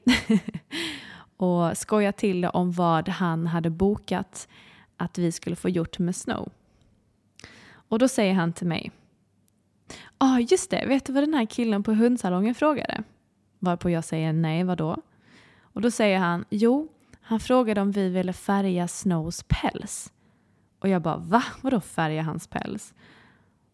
[1.36, 4.48] och skoja till det om vad han hade bokat
[4.96, 6.52] att vi skulle få gjort med Snow.
[7.72, 8.92] Och då säger han till mig.
[9.88, 10.84] Ja, ah, just det.
[10.86, 13.02] Vet du vad den här killen på hundsalongen frågade?
[13.58, 14.96] Varpå jag säger nej, vadå?
[15.60, 16.88] Och då säger han, jo,
[17.20, 20.12] han frågade om vi ville färga Snows päls.
[20.78, 21.42] Och jag bara, va?
[21.62, 22.94] Vadå färga hans päls?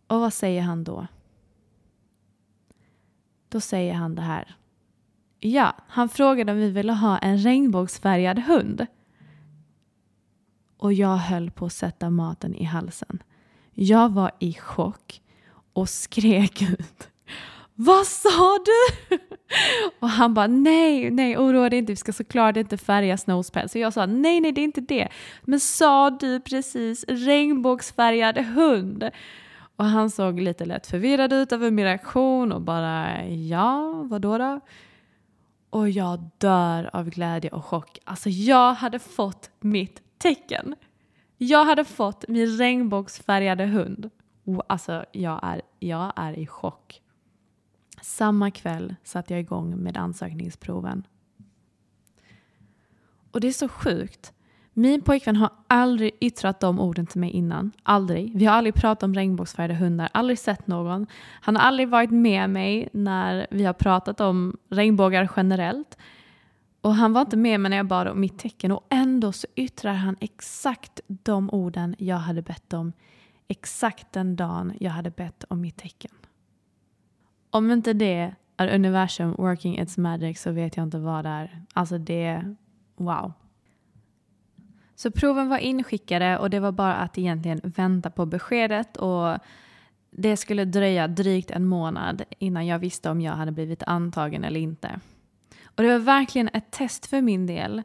[0.07, 1.07] Och vad säger han då?
[3.49, 4.57] Då säger han det här.
[5.41, 8.87] Ja, han frågade om vi ville ha en regnbågsfärgad hund.
[10.77, 13.23] Och jag höll på att sätta maten i halsen.
[13.75, 15.21] Jag var i chock
[15.73, 17.09] och skrek ut.
[17.75, 19.17] Vad sa du?
[20.01, 23.69] Och han bara nej, nej oroa dig inte, vi ska såklart inte färga Snowspell.
[23.69, 25.09] Så jag sa nej, nej det är inte det.
[25.43, 29.11] Men sa du precis regnbågsfärgad hund?
[29.77, 34.61] Och han såg lite lätt förvirrad ut över min reaktion och bara ja, vadå då?
[35.71, 37.99] Och jag dör av glädje och chock.
[38.05, 40.75] Alltså jag hade fått mitt tecken.
[41.37, 44.11] Jag hade fått min regnbågsfärgade hund.
[44.67, 47.03] Alltså jag är, jag är i chock.
[48.03, 51.07] Samma kväll satte jag igång med ansökningsproven.
[53.31, 54.33] Och det är så sjukt.
[54.79, 57.73] Min pojkvän har aldrig yttrat de orden till mig innan.
[57.83, 58.33] Aldrig.
[58.37, 61.07] Vi har aldrig pratat om regnbågsfärgade hundar, aldrig sett någon.
[61.41, 65.99] Han har aldrig varit med mig när vi har pratat om regnbågar generellt.
[66.81, 69.47] Och han var inte med mig när jag bad om mitt tecken och ändå så
[69.55, 72.93] yttrar han exakt de orden jag hade bett om
[73.49, 76.11] exakt den dagen jag hade bett om mitt tecken.
[77.51, 81.63] Om inte det är universum working its magic så vet jag inte vad det är.
[81.73, 82.55] Alltså det,
[82.97, 83.33] wow.
[84.97, 89.39] Så proven var inskickade och det var bara att egentligen vänta på beskedet och
[90.11, 94.61] det skulle dröja drygt en månad innan jag visste om jag hade blivit antagen eller
[94.61, 95.01] inte.
[95.65, 97.83] Och det var verkligen ett test för min del.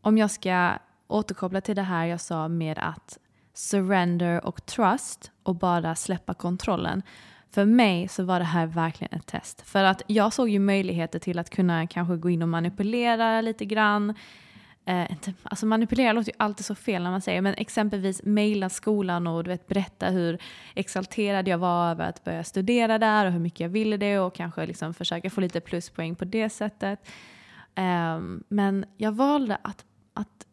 [0.00, 0.72] Om jag ska
[1.08, 3.18] återkoppla till det här jag sa med att
[3.54, 7.02] surrender och trust och bara släppa kontrollen.
[7.50, 9.62] För mig så var det här verkligen ett test.
[9.62, 13.64] För att jag såg ju möjligheter till att kunna kanske gå in och manipulera lite
[13.64, 14.14] grann.
[14.84, 19.26] Eh, alltså manipulera låter ju alltid så fel när man säger men exempelvis mejla skolan
[19.26, 20.38] och du vet, berätta hur
[20.74, 24.34] exalterad jag var över att börja studera där och hur mycket jag ville det och
[24.34, 27.08] kanske liksom försöka få lite pluspoäng på det sättet.
[27.74, 30.46] Eh, men jag valde att, att,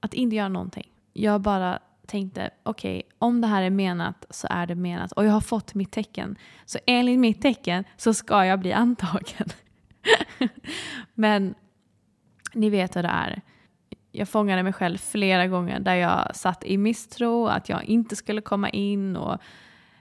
[0.00, 0.92] att inte göra någonting.
[1.12, 5.24] Jag bara tänkte okej, okay, om det här är menat så är det menat och
[5.24, 6.36] jag har fått mitt tecken.
[6.64, 9.48] Så enligt mitt tecken så ska jag bli antagen.
[11.14, 11.54] Men
[12.54, 13.42] ni vet hur det är.
[14.12, 18.40] Jag fångade mig själv flera gånger där jag satt i misstro, att jag inte skulle
[18.40, 19.38] komma in och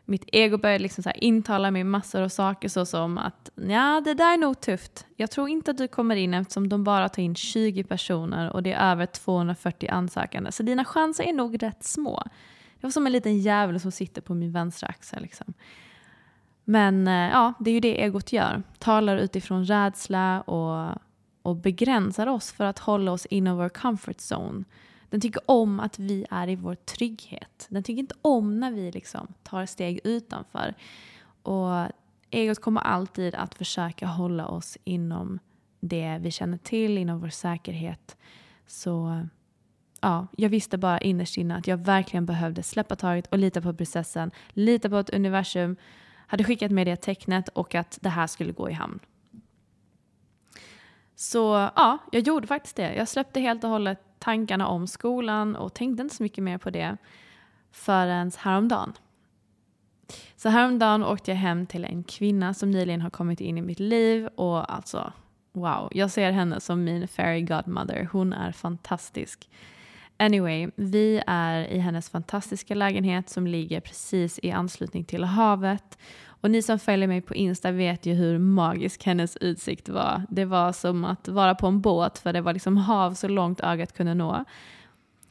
[0.10, 4.34] mitt ego började liksom så intala mig massor av saker såsom att ja, det där
[4.34, 5.06] är nog tufft.
[5.16, 8.64] Jag tror inte att du kommer in eftersom de bara tar in 20 personer och
[8.64, 10.52] det är över 240 ansökande.
[10.52, 12.24] Så dina chanser är nog rätt små.
[12.80, 15.22] Det var som en liten djävul som sitter på min vänstra axel.
[15.22, 15.54] Liksom.
[16.64, 18.64] Men eh, ja, det är ju det egot gör.
[18.78, 21.02] Talar utifrån rädsla och,
[21.50, 24.64] och begränsar oss för att hålla oss inom vår comfort zone.
[25.10, 27.68] Den tycker om att vi är i vår trygghet.
[27.70, 30.74] Den tycker inte om när vi liksom tar steg utanför.
[31.44, 31.88] Och
[32.30, 35.40] egot kommer alltid att försöka hålla oss inom
[35.80, 38.18] det vi känner till, inom vår säkerhet.
[38.68, 39.26] Så
[40.02, 43.74] ja, jag visste bara innerst inne att jag verkligen behövde släppa taget och lita på
[43.74, 44.32] processen.
[44.50, 45.76] Lita på att universum
[46.28, 49.00] hade skickat mig det tecknet och att det här skulle gå i hamn.
[51.20, 52.94] Så ja, jag gjorde faktiskt det.
[52.96, 56.70] Jag släppte helt och hållet tankarna om skolan och tänkte inte så mycket mer på
[56.70, 56.98] det
[57.72, 58.94] förrän häromdagen.
[60.36, 63.80] Så häromdagen åkte jag hem till en kvinna som nyligen har kommit in i mitt
[63.80, 65.14] liv och alltså
[65.54, 68.10] wow, jag ser henne som min fairy godmother.
[68.12, 69.50] Hon är fantastisk.
[70.18, 75.98] Anyway, vi är i hennes fantastiska lägenhet som ligger precis i anslutning till havet.
[76.42, 80.24] Och ni som följer mig på Insta vet ju hur magisk hennes utsikt var.
[80.30, 83.60] Det var som att vara på en båt för det var liksom hav så långt
[83.60, 84.46] ögat kunde nå.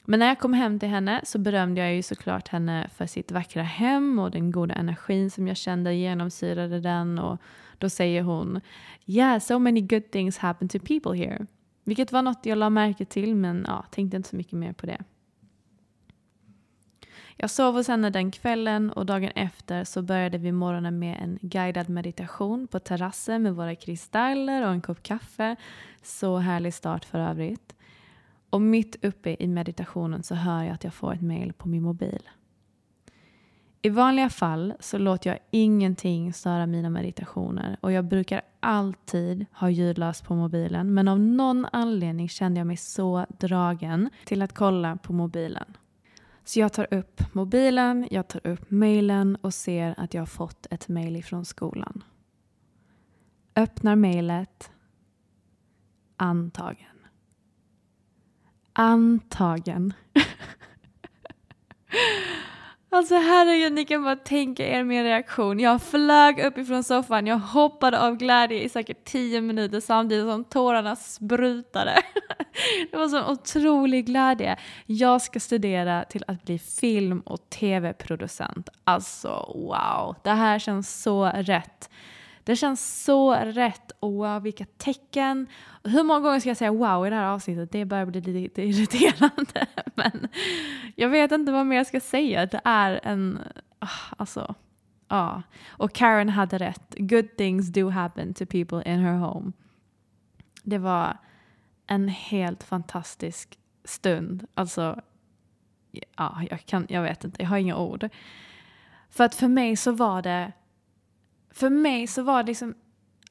[0.05, 3.33] Men när jag kom hem till henne så berömde jag ju såklart henne för sitt
[3.33, 7.19] vackra hem och den goda energin som jag kände genomsyrade den.
[7.19, 7.39] Och
[7.79, 8.61] då säger hon
[9.07, 11.47] Yeah, so many good things happen to people here.
[11.85, 14.87] Vilket var något jag la märke till men ja, tänkte inte så mycket mer på
[14.87, 14.99] det.
[17.41, 21.39] Jag sov hos henne den kvällen och dagen efter så började vi morgonen med en
[21.43, 25.57] guidad meditation på terrassen med våra kristaller och en kopp kaffe.
[26.03, 27.77] Så härlig start för övrigt.
[28.51, 31.83] Och mitt uppe i meditationen så hör jag att jag får ett mail på min
[31.83, 32.29] mobil.
[33.83, 39.71] I vanliga fall så låter jag ingenting störa mina meditationer och jag brukar alltid ha
[39.71, 44.97] ljudlöst på mobilen men av någon anledning kände jag mig så dragen till att kolla
[44.97, 45.77] på mobilen.
[46.49, 50.67] Så jag tar upp mobilen, jag tar upp mejlen och ser att jag har fått
[50.71, 52.05] ett mejl ifrån skolan.
[53.57, 54.71] Öppnar mejlet.
[56.17, 57.07] Antagen.
[58.73, 59.93] Antagen.
[62.91, 65.61] Alltså herregud, ni kan bara tänka er min reaktion.
[65.61, 70.45] Jag flög upp ifrån soffan, jag hoppade av glädje i säkert tio minuter samtidigt som
[70.45, 72.03] tårarna sprutade.
[72.91, 74.57] Det var sån otrolig glädje.
[74.87, 78.69] Jag ska studera till att bli film och tv-producent.
[78.85, 81.91] Alltså wow, det här känns så rätt.
[82.49, 85.47] Det känns så rätt och wow vilka tecken.
[85.85, 87.73] Hur många gånger ska jag säga wow i det här avsnittet?
[87.73, 89.67] Det börjar bli lite irriterande.
[89.95, 90.29] Men
[90.97, 92.47] jag vet inte vad mer jag ska säga.
[92.47, 93.39] Det är en,
[93.79, 94.55] ah, alltså,
[95.09, 95.43] ja.
[95.69, 96.95] Och Karen hade rätt.
[96.99, 99.53] Good things do happen to people in her home.
[100.63, 101.19] Det var
[101.87, 104.47] en helt fantastisk stund.
[104.55, 105.01] Alltså,
[106.17, 108.09] ja, jag, kan, jag vet inte, jag har inga ord.
[109.11, 110.53] För att för mig så var det
[111.51, 112.75] för mig så var det liksom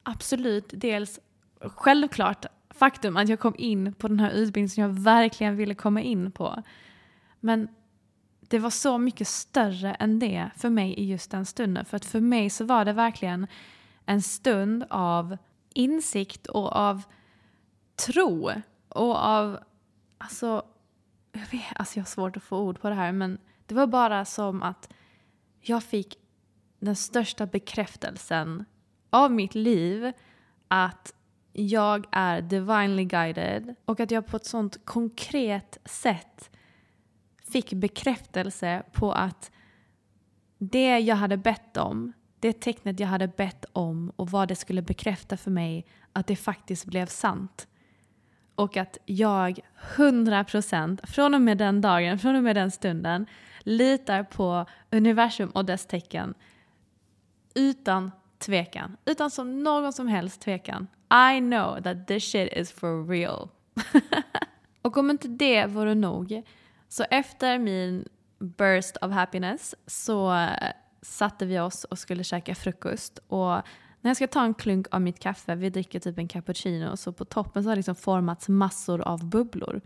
[0.02, 1.20] absolut dels
[1.60, 6.00] självklart faktum att jag kom in på den här utbildningen som jag verkligen ville komma
[6.00, 6.62] in på.
[7.40, 7.68] Men
[8.40, 11.84] det var så mycket större än det för mig i just den stunden.
[11.84, 13.46] För att för mig så var det verkligen
[14.06, 15.36] en stund av
[15.74, 17.02] insikt och av
[18.06, 18.50] tro
[18.88, 19.58] och av,
[20.18, 20.62] alltså,
[21.32, 23.86] jag, vet, alltså jag har svårt att få ord på det här men det var
[23.86, 24.92] bara som att
[25.60, 26.18] jag fick
[26.78, 28.64] den största bekräftelsen
[29.10, 30.12] av mitt liv
[30.68, 31.14] att
[31.52, 36.50] jag är divinely guided och att jag på ett sånt konkret sätt
[37.52, 39.50] fick bekräftelse på att
[40.58, 44.82] det jag hade bett om, det tecknet jag hade bett om och vad det skulle
[44.82, 47.68] bekräfta för mig, att det faktiskt blev sant.
[48.54, 49.60] Och att jag
[49.96, 53.26] 100% från och med den dagen, från och med den stunden
[53.60, 56.34] litar på universum och dess tecken
[57.54, 58.96] utan tvekan.
[59.04, 60.86] Utan som någon som helst tvekan.
[61.10, 63.48] I know that this shit is for real.
[64.82, 66.42] och om inte det vore nog,
[66.88, 68.08] så efter min
[68.38, 73.18] burst of happiness så eh, satte vi oss och skulle käka frukost.
[73.28, 73.52] Och
[74.00, 77.12] när jag ska ta en klunk av mitt kaffe, vi dricker typ en cappuccino, så
[77.12, 79.80] på toppen så har det liksom formats massor av bubblor.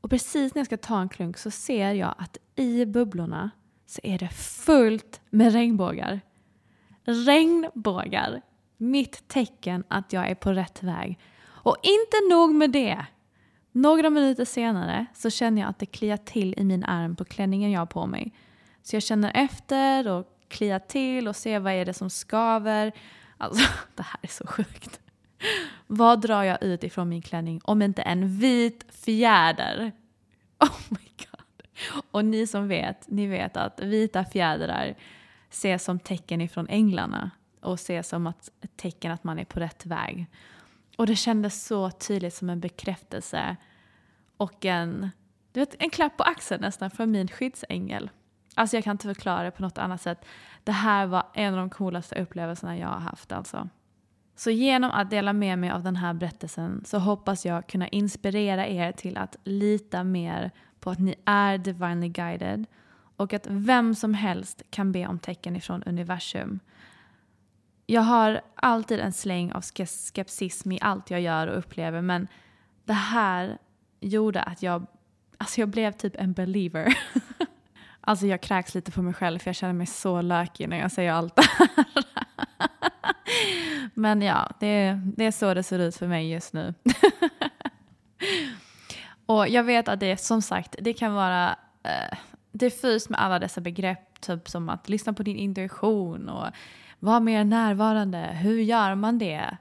[0.00, 3.50] Och precis när jag ska ta en klunk så ser jag att i bubblorna
[3.86, 6.20] så är det fullt med regnbågar.
[7.08, 8.40] Regnbågar.
[8.76, 11.18] Mitt tecken att jag är på rätt väg.
[11.46, 13.06] Och inte nog med det.
[13.72, 17.70] Några minuter senare så känner jag att det kliar till i min arm på klänningen
[17.70, 18.32] jag har på mig.
[18.82, 22.92] Så jag känner efter och kliar till och ser vad är det som skaver.
[23.38, 25.00] Alltså, det här är så sjukt.
[25.86, 29.92] Vad drar jag ut ifrån min klänning om inte en vit fjäder?
[30.60, 31.94] Oh my god.
[32.10, 34.94] Och ni som vet, ni vet att vita fjädrar
[35.50, 37.30] ses som tecken ifrån änglarna
[37.60, 40.26] och se som att, ett tecken att man är på rätt väg.
[40.96, 43.56] Och det kändes så tydligt som en bekräftelse
[44.36, 45.10] och en,
[45.52, 48.10] du vet, en klapp på axeln nästan från min skyddsängel.
[48.54, 50.24] Alltså jag kan inte förklara det på något annat sätt.
[50.64, 53.68] Det här var en av de coolaste upplevelserna jag har haft alltså.
[54.36, 58.66] Så genom att dela med mig av den här berättelsen så hoppas jag kunna inspirera
[58.66, 62.66] er till att lita mer på att ni är divinely guided
[63.18, 66.60] och att vem som helst kan be om tecken ifrån universum.
[67.86, 72.28] Jag har alltid en släng av skepsism i allt jag gör och upplever men
[72.84, 73.58] det här
[74.00, 74.86] gjorde att jag,
[75.38, 76.98] alltså jag blev typ en believer.
[78.00, 80.92] alltså jag kräks lite på mig själv för jag känner mig så lökig när jag
[80.92, 81.68] säger allt det här.
[83.94, 86.74] men ja, det, det är så det ser ut för mig just nu.
[89.26, 92.18] Och jag vet att det som sagt, det kan vara eh,
[92.58, 96.46] diffust med alla dessa begrepp, typ som att lyssna på din intuition och
[96.98, 98.18] vara mer närvarande.
[98.18, 99.56] Hur gör man det?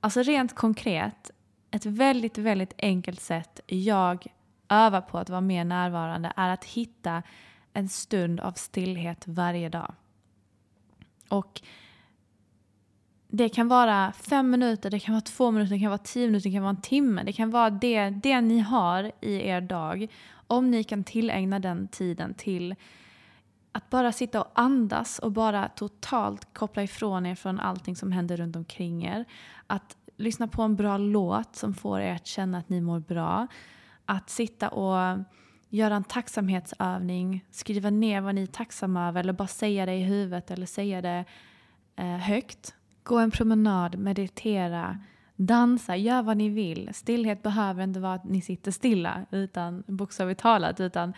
[0.00, 1.30] Alltså rent konkret,
[1.70, 4.26] ett väldigt, väldigt enkelt sätt jag
[4.68, 7.22] övar på att vara mer närvarande är att hitta
[7.72, 9.94] en stund av stillhet varje dag.
[11.28, 11.62] Och
[13.28, 16.48] det kan vara fem minuter, det kan vara två minuter, det kan vara tio minuter,
[16.48, 17.22] det kan vara en timme.
[17.22, 20.08] Det kan vara det, det ni har i er dag.
[20.46, 22.74] Om ni kan tillägna den tiden till
[23.72, 28.36] att bara sitta och andas och bara totalt koppla ifrån er från allting som händer
[28.36, 29.24] runt omkring er.
[29.66, 33.46] Att lyssna på en bra låt som får er att känna att ni mår bra.
[34.04, 35.18] Att sitta och
[35.68, 40.02] göra en tacksamhetsövning, skriva ner vad ni är tacksamma över eller bara säga det i
[40.02, 41.24] huvudet eller säga det
[41.96, 42.74] eh, högt.
[43.02, 44.98] Gå en promenad, meditera,
[45.36, 46.90] dansa, gör vad ni vill.
[46.94, 50.80] Stillhet behöver inte vara att ni sitter stilla, utan bokstavligt talat.
[50.80, 51.12] Utan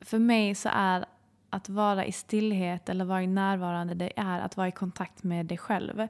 [0.00, 1.04] för mig så är
[1.50, 5.46] att vara i stillhet eller vara i närvarande, det är att vara i kontakt med
[5.46, 6.08] dig själv.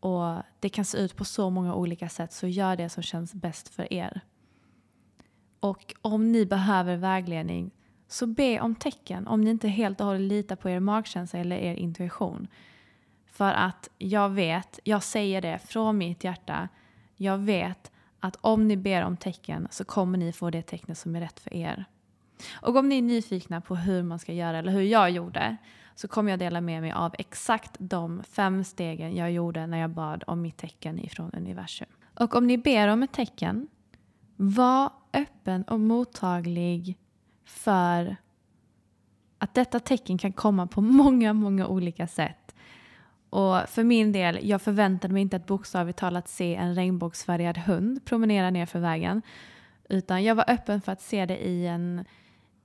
[0.00, 3.34] Och det kan se ut på så många olika sätt, så gör det som känns
[3.34, 4.20] bäst för er.
[5.60, 7.70] Och om ni behöver vägledning,
[8.08, 11.56] så be om tecken om ni inte helt och hållet litar på er magkänsla eller
[11.56, 12.48] er intuition.
[13.34, 16.68] För att jag vet, jag säger det från mitt hjärta,
[17.16, 21.16] jag vet att om ni ber om tecken så kommer ni få det tecknet som
[21.16, 21.84] är rätt för er.
[22.54, 25.56] Och om ni är nyfikna på hur man ska göra eller hur jag gjorde
[25.94, 29.90] så kommer jag dela med mig av exakt de fem stegen jag gjorde när jag
[29.90, 31.88] bad om mitt tecken ifrån universum.
[32.14, 33.68] Och om ni ber om ett tecken,
[34.36, 36.98] var öppen och mottaglig
[37.44, 38.16] för
[39.38, 42.43] att detta tecken kan komma på många, många olika sätt.
[43.34, 48.04] Och för min del, jag förväntade mig inte att bokstavligt talat se en regnbågsfärgad hund
[48.04, 49.22] promenera ner för vägen.
[49.88, 52.04] Utan jag var öppen för att se det i en,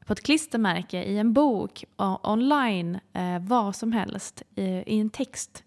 [0.06, 1.84] på ett klistermärke, i en bok,
[2.24, 5.64] online, eh, vad som helst, i, i en text.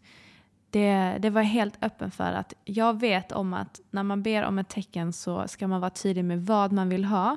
[0.71, 4.45] Det, det var jag helt öppen för att jag vet om att när man ber
[4.45, 7.37] om ett tecken så ska man vara tydlig med vad man vill ha.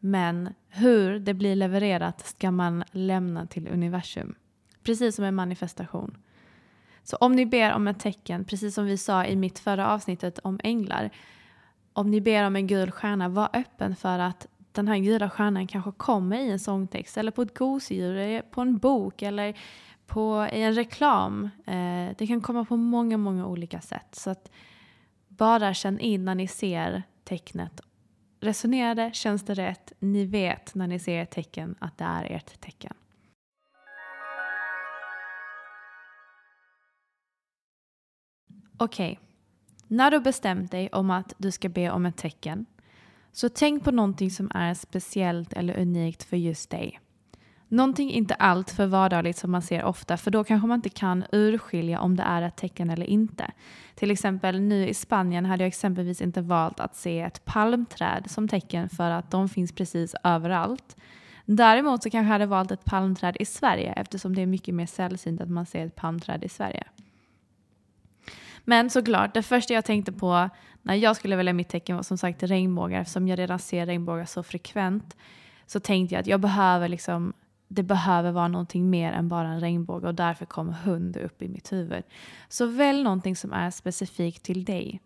[0.00, 4.34] Men hur det blir levererat ska man lämna till universum.
[4.82, 6.16] Precis som en manifestation.
[7.04, 10.38] Så om ni ber om ett tecken, precis som vi sa i mitt förra avsnittet
[10.38, 11.10] om änglar.
[11.92, 15.66] Om ni ber om en gul stjärna, var öppen för att den här gula stjärnan
[15.66, 19.56] kanske kommer i en sångtext eller på ett gosedjur, på en bok eller
[20.06, 21.50] på, i en reklam.
[21.66, 24.14] Eh, det kan komma på många, många olika sätt.
[24.14, 24.50] Så att
[25.28, 27.80] bara känn in när ni ser tecknet.
[28.40, 29.14] Resonerar det?
[29.14, 29.92] Känns det rätt?
[29.98, 32.94] Ni vet när ni ser ett tecken att det är ert tecken.
[38.76, 39.24] Okej, okay.
[39.88, 42.66] när du bestämt dig om att du ska be om ett tecken
[43.32, 47.00] så tänk på någonting som är speciellt eller unikt för just dig.
[47.68, 51.24] Någonting inte allt för vardagligt som man ser ofta för då kanske man inte kan
[51.32, 53.50] urskilja om det är ett tecken eller inte.
[53.94, 58.48] Till exempel nu i Spanien hade jag exempelvis inte valt att se ett palmträd som
[58.48, 60.96] tecken för att de finns precis överallt.
[61.44, 64.86] Däremot så kanske jag hade valt ett palmträd i Sverige eftersom det är mycket mer
[64.86, 66.84] sällsynt att man ser ett palmträd i Sverige.
[68.64, 70.50] Men såklart, det första jag tänkte på
[70.82, 74.24] när jag skulle välja mitt tecken var som sagt regnbågar eftersom jag redan ser regnbågar
[74.24, 75.16] så frekvent.
[75.66, 77.32] Så tänkte jag att jag behöver liksom
[77.68, 81.48] det behöver vara någonting mer än bara en regnbåge och därför kom hund upp i
[81.48, 82.02] mitt huvud.
[82.48, 85.00] Så välj någonting som är specifikt till dig.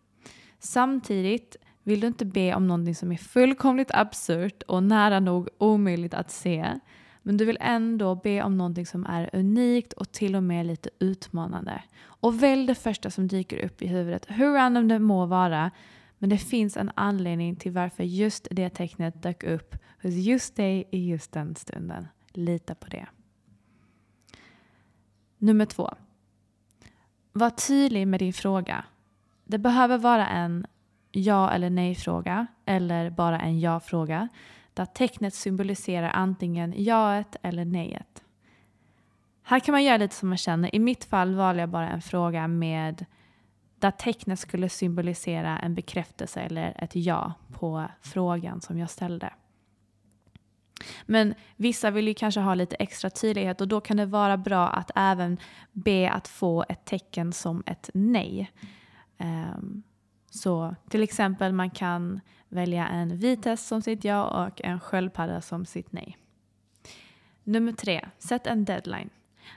[0.59, 6.15] Samtidigt vill du inte be om någonting som är fullkomligt absurt och nära nog omöjligt
[6.15, 6.81] att se.
[7.29, 10.91] Men du vill ändå be om någonting som är unikt och till och med lite
[10.99, 11.83] utmanande.
[12.01, 15.71] Och välj det första som dyker upp i huvudet, hur random det må vara.
[16.19, 20.89] Men det finns en anledning till varför just det tecknet dök upp hos just dig
[20.91, 22.09] i just den stunden.
[22.33, 23.07] Lita på det.
[25.39, 25.91] Nummer två.
[27.33, 28.85] Var tydlig med din fråga.
[29.45, 30.67] Det behöver vara en
[31.13, 34.29] ja eller nej-fråga eller bara en ja-fråga
[34.79, 38.25] där tecknet symboliserar antingen jaet eller nejet.
[39.43, 40.75] Här kan man göra lite som man känner.
[40.75, 43.07] I mitt fall valde jag bara en fråga med
[43.79, 49.33] där tecknet skulle symbolisera en bekräftelse eller ett ja på frågan som jag ställde.
[51.07, 54.69] Men vissa vill ju kanske ha lite extra tydlighet och då kan det vara bra
[54.69, 55.39] att även
[55.73, 58.51] be att få ett tecken som ett nej.
[59.19, 59.83] Um,
[60.31, 65.41] så till exempel man kan välja en vit häst som sitt ja och en sköldpadda
[65.41, 66.17] som sitt nej.
[67.45, 69.11] Nummer tre, sätt en deadline.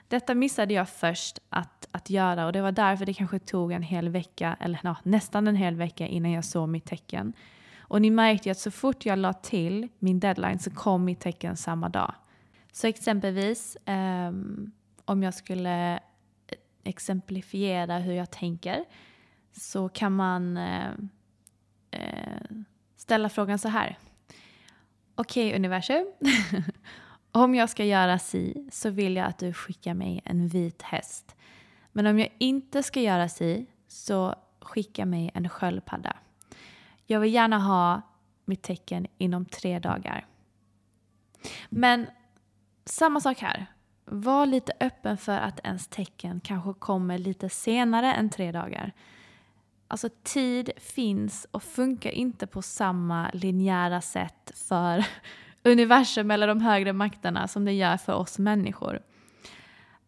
[0.08, 3.84] Detta missade jag först att, att göra och det var därför det kanske tog en
[3.84, 7.34] hel vecka, eller no, nästan en hel vecka innan jag såg mitt tecken.
[7.80, 11.20] Och ni märkte ju att så fort jag la till min deadline så kom mitt
[11.20, 12.14] tecken samma dag.
[12.72, 14.72] Så exempelvis um,
[15.06, 16.00] om jag skulle eh,
[16.84, 18.86] exemplifiera hur jag tänker
[19.52, 20.94] så kan man uh,
[21.96, 22.64] uh,
[23.02, 23.98] ställa frågan så här.
[25.16, 26.06] Okej okay, universum,
[27.32, 31.36] om jag ska göra si så vill jag att du skickar mig en vit häst.
[31.92, 36.16] Men om jag inte ska göra si så skicka mig en sköldpadda.
[37.06, 38.02] Jag vill gärna ha
[38.46, 40.26] mitt tecken inom tre dagar.
[41.70, 42.08] Men
[42.86, 43.66] samma sak här.
[44.06, 48.94] Var lite öppen för att ens tecken kanske kommer lite senare än tre dagar.
[49.92, 55.06] Alltså tid finns och funkar inte på samma linjära sätt för
[55.64, 59.02] universum eller de högre makterna som det gör för oss människor.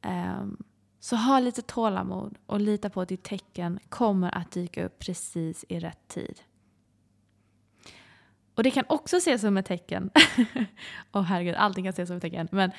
[0.01, 0.63] Um,
[0.99, 5.65] så ha lite tålamod och lita på att ditt tecken kommer att dyka upp precis
[5.69, 6.39] i rätt tid.
[8.55, 10.09] Och det kan också ses som ett tecken.
[11.13, 12.47] Åh oh, herregud, allting kan ses som ett tecken.
[12.51, 12.71] Men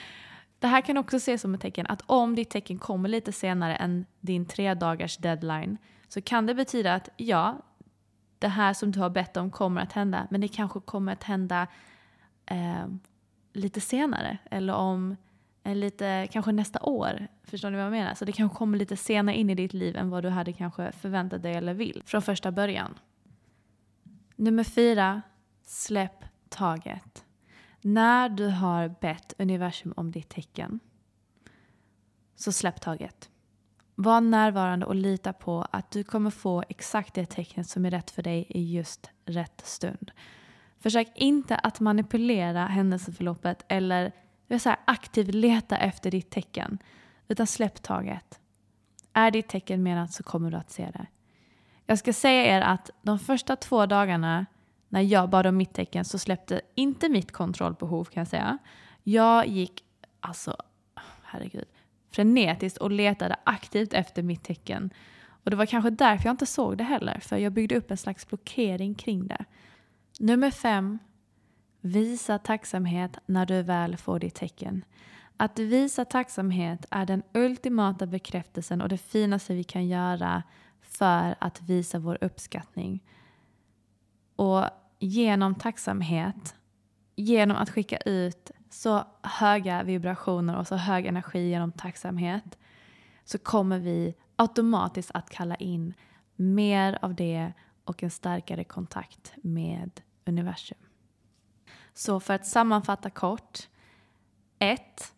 [0.59, 3.77] det här kan också ses som ett tecken att om ditt tecken kommer lite senare
[3.77, 5.79] än din tre dagars deadline
[6.15, 7.59] så kan det betyda att ja,
[8.39, 11.23] det här som du har bett om kommer att hända men det kanske kommer att
[11.23, 11.67] hända
[12.47, 12.87] eh,
[13.53, 15.17] lite senare eller om
[15.65, 17.29] eh, lite, kanske nästa år.
[17.45, 18.15] Förstår ni vad jag menar?
[18.15, 20.93] Så det kanske kommer lite senare in i ditt liv än vad du hade kanske
[20.93, 22.99] förväntat dig eller vill från första början.
[24.37, 25.23] Nummer fyra,
[25.63, 27.25] släpp taget.
[27.81, 30.81] När du har bett universum om ditt tecken,
[32.35, 33.31] så släpp taget.
[33.95, 38.11] Var närvarande och lita på att du kommer få exakt det tecknet som är rätt
[38.11, 40.11] för dig i just rätt stund.
[40.81, 44.13] Försök inte att manipulera händelseförloppet eller
[44.59, 46.79] så här, aktivt leta efter ditt tecken,
[47.29, 48.41] utan släpp taget.
[49.13, 51.07] Är ditt tecken menat så kommer du att se det.
[51.87, 54.47] Jag ska säga er att de första två dagarna
[54.89, 58.59] när jag bad om mitt tecken så släppte inte mitt kontrollbehov kan jag säga.
[59.03, 59.85] Jag gick,
[60.21, 60.57] alltså,
[61.23, 61.69] herregud,
[62.15, 64.91] frenetiskt och letade aktivt efter mitt tecken.
[65.45, 67.97] Och det var kanske därför jag inte såg det heller, för jag byggde upp en
[67.97, 69.45] slags blockering kring det.
[70.21, 70.99] Nummer fem.
[71.81, 74.85] Visa tacksamhet när du väl får ditt tecken.
[75.37, 80.43] Att visa tacksamhet är den ultimata bekräftelsen och det finaste vi kan göra
[80.81, 83.05] för att visa vår uppskattning.
[84.37, 84.65] Och
[84.99, 86.55] genom tacksamhet,
[87.17, 92.59] genom att skicka ut så höga vibrationer och så hög energi genom tacksamhet
[93.25, 95.95] så kommer vi automatiskt att kalla in
[96.37, 97.53] mer av det
[97.85, 100.79] och en starkare kontakt med universum.
[101.93, 103.69] Så för att sammanfatta kort.
[104.59, 105.13] 1.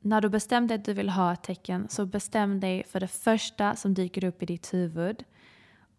[0.00, 3.08] När du bestämt dig att du vill ha ett tecken så bestäm dig för det
[3.08, 5.24] första som dyker upp i ditt huvud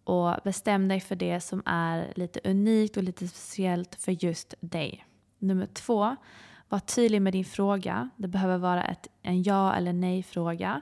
[0.03, 5.05] och bestäm dig för det som är lite unikt och lite speciellt för just dig.
[5.39, 6.15] Nummer två,
[6.69, 8.09] var tydlig med din fråga.
[8.17, 10.81] Det behöver vara ett, en ja eller nej-fråga.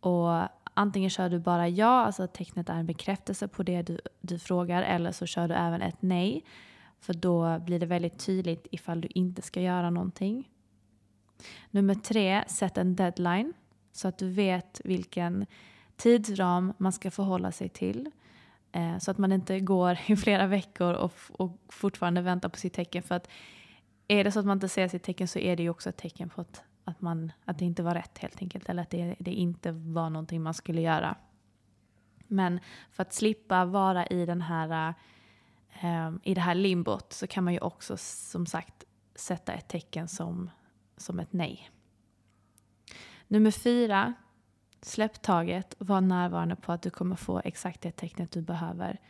[0.00, 4.00] Och antingen kör du bara ja, alltså att tecknet är en bekräftelse på det du,
[4.20, 6.44] du frågar, eller så kör du även ett nej.
[7.00, 10.48] För då blir det väldigt tydligt ifall du inte ska göra någonting.
[11.70, 13.52] Nummer tre, sätt en deadline
[13.92, 15.46] så att du vet vilken
[15.96, 18.10] tidsram man ska förhålla sig till.
[18.72, 22.72] Eh, så att man inte går i flera veckor och, och fortfarande väntar på sitt
[22.74, 23.02] tecken.
[23.02, 23.28] För att
[24.08, 25.96] är det så att man inte ser sitt tecken så är det ju också ett
[25.96, 28.68] tecken på att, att, man, att det inte var rätt helt enkelt.
[28.68, 31.16] Eller att det, det inte var någonting man skulle göra.
[32.26, 34.94] Men för att slippa vara i, den här,
[35.82, 38.84] um, i det här limbot så kan man ju också som sagt
[39.14, 40.50] sätta ett tecken som,
[40.96, 41.70] som ett nej.
[43.26, 44.14] Nummer fyra,
[44.82, 49.00] släpp taget var närvarande på att du kommer få exakt det tecknet du behöver.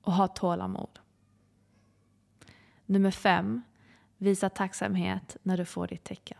[0.00, 0.98] Och ha tålamod.
[2.86, 3.62] Nummer fem,
[4.18, 6.38] visa tacksamhet när du får ditt tecken.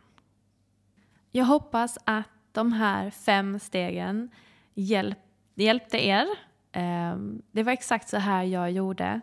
[1.31, 4.31] Jag hoppas att de här fem stegen
[4.75, 5.19] hjälp,
[5.55, 6.27] hjälpte er.
[6.73, 9.21] Ehm, det var exakt så här jag gjorde.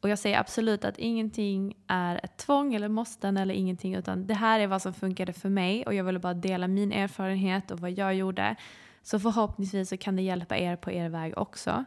[0.00, 4.34] Och jag säger absolut att ingenting är ett tvång eller måsten eller ingenting utan det
[4.34, 7.80] här är vad som funkade för mig och jag ville bara dela min erfarenhet och
[7.80, 8.56] vad jag gjorde.
[9.02, 11.84] Så förhoppningsvis så kan det hjälpa er på er väg också.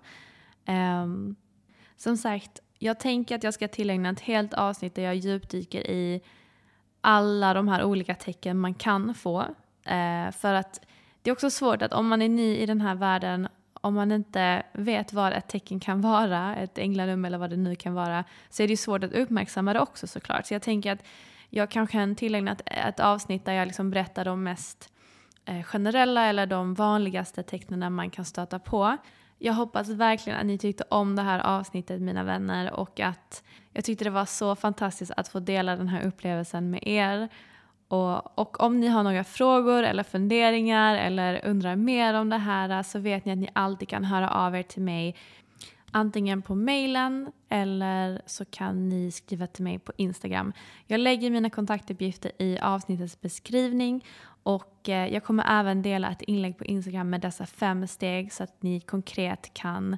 [0.67, 1.35] Um,
[1.95, 6.21] som sagt, jag tänker att jag ska tillägna ett helt avsnitt där jag djupdyker i
[7.01, 9.41] alla de här olika tecken man kan få.
[9.83, 10.85] Eh, för att
[11.21, 14.11] det är också svårt att om man är ny i den här världen, om man
[14.11, 18.23] inte vet vad ett tecken kan vara, ett änglanummer eller vad det nu kan vara,
[18.49, 20.45] så är det svårt att uppmärksamma det också såklart.
[20.45, 21.03] Så jag tänker att
[21.49, 24.93] jag kanske kan tillägna ett, ett avsnitt där jag liksom berättar de mest
[25.45, 28.97] eh, generella eller de vanligaste tecknen man kan stöta på.
[29.39, 33.83] Jag hoppas verkligen att ni tyckte om det här avsnittet mina vänner och att jag
[33.85, 37.29] tyckte det var så fantastiskt att få dela den här upplevelsen med er.
[37.87, 42.83] Och, och, om ni har några frågor eller funderingar eller undrar mer om det här
[42.83, 45.15] så vet ni att ni alltid kan höra av er till mig
[45.91, 50.53] antingen på mejlen eller så kan ni skriva till mig på Instagram.
[50.85, 54.05] Jag lägger mina kontaktuppgifter i avsnittets beskrivning
[54.47, 58.43] och eh, jag kommer även dela ett inlägg på Instagram med dessa fem steg så
[58.43, 59.97] att ni konkret kan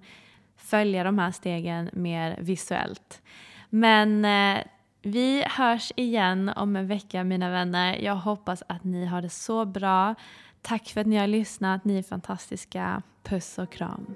[0.57, 3.21] följa de här stegen mer visuellt.
[3.69, 4.63] Men eh,
[5.01, 7.95] vi hörs igen om en vecka mina vänner.
[7.95, 10.15] Jag hoppas att ni har det så bra.
[10.61, 11.85] Tack för att ni har lyssnat.
[11.85, 13.01] Ni är fantastiska.
[13.23, 14.15] Puss och kram.